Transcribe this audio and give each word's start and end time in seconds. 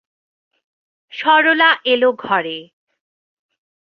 সরলা 1.13 1.69
এল 1.85 2.03
ঘরে। 2.19 2.57